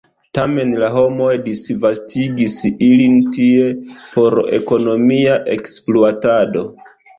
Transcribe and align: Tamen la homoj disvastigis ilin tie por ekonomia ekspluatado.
Tamen 0.35 0.71
la 0.83 0.87
homoj 0.93 1.27
disvastigis 1.49 2.55
ilin 2.87 3.21
tie 3.37 3.69
por 4.01 4.39
ekonomia 4.63 5.39
ekspluatado. 5.61 6.69